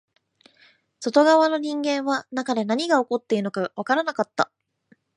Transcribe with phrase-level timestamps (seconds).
[0.99, 4.49] 外側の人間は中で何が起きているのかわからなかった